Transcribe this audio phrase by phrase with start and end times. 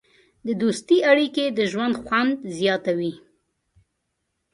[0.47, 3.13] د دوستۍ اړیکې د ژوند خوند زیاتوي.